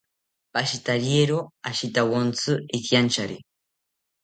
[0.53, 1.37] Pashitariero
[1.69, 3.37] ashitawontzi ikiantyari